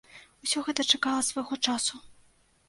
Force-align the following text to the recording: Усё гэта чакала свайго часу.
Усё 0.45 0.63
гэта 0.69 0.85
чакала 0.93 1.27
свайго 1.29 1.59
часу. 1.69 1.95